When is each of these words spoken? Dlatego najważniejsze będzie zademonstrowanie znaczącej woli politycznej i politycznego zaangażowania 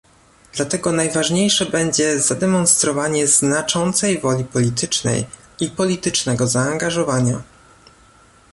Dlatego 0.53 0.91
najważniejsze 0.91 1.65
będzie 1.65 2.19
zademonstrowanie 2.19 3.27
znaczącej 3.27 4.19
woli 4.19 4.43
politycznej 4.43 5.25
i 5.59 5.69
politycznego 5.69 6.47
zaangażowania 6.47 7.41